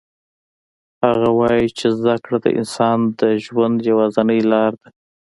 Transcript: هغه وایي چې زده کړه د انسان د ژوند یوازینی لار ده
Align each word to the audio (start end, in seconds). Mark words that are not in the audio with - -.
هغه 1.05 1.29
وایي 1.39 1.67
چې 1.77 1.87
زده 1.99 2.15
کړه 2.23 2.37
د 2.41 2.47
انسان 2.59 2.99
د 3.19 3.21
ژوند 3.45 3.77
یوازینی 3.89 4.39
لار 4.51 4.71
ده 4.81 4.89